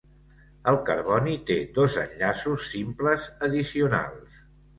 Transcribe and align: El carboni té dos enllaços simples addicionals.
El 0.69 0.77
carboni 0.87 1.35
té 1.49 1.57
dos 1.75 1.99
enllaços 2.05 2.65
simples 2.71 3.29
addicionals. 3.51 4.43